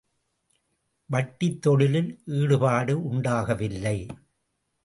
வட்டித் 1.09 1.61
தொழிலில் 1.61 2.21
ஈடுபாடு 2.25 3.03
உண்டாகவில்லை. 3.03 3.97